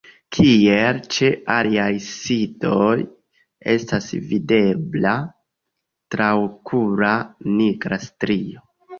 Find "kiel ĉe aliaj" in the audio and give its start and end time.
0.35-1.89